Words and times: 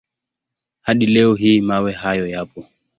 Hadi 0.81 1.05
leo 1.05 1.35
hii 1.35 1.61
mawe 1.61 1.91
hayo 1.91 2.27
yapo. 2.27 2.65